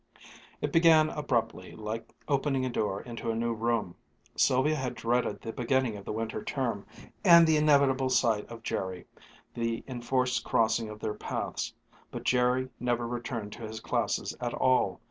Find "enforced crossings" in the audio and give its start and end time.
9.87-10.89